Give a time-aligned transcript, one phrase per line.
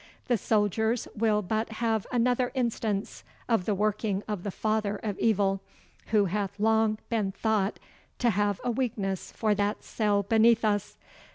[0.29, 5.61] The soldiers will but have another instance of the working of the Father of Evil,
[6.07, 7.77] who hath long been thought
[8.17, 10.97] to have a weakness for that cell beneath us.